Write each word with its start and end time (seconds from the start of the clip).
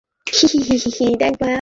হি 0.27 0.47
হি 0.67 0.77
হি। 0.97 1.07